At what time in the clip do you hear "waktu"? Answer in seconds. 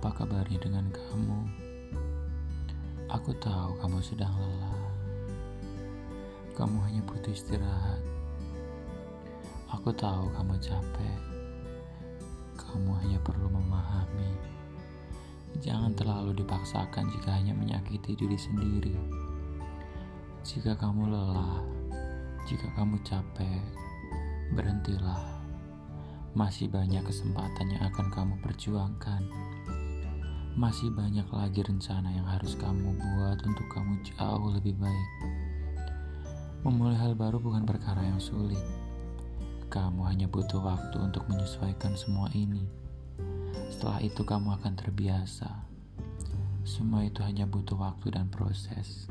40.60-41.00, 47.80-48.12